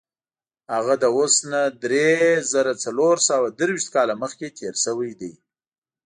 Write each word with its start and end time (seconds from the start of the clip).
هغه 0.73 0.93
له 1.01 1.07
اوس 1.17 1.35
نه 1.51 1.61
دری 1.83 2.11
زره 2.51 2.71
څلور 2.83 3.15
سوه 3.29 3.47
درویشت 3.59 3.89
کاله 3.95 4.13
مخکې 4.23 4.47
تېر 4.57 4.73
شوی 4.85 5.11
دی. 5.19 5.33